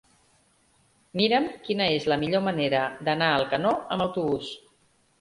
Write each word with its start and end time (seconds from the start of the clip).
Mira'm 1.21 1.45
quina 1.69 1.87
és 1.99 2.09
la 2.15 2.19
millor 2.23 2.45
manera 2.49 2.83
d'anar 3.07 3.31
a 3.31 3.39
Alcanó 3.45 3.79
amb 3.81 4.11
autobús. 4.11 4.55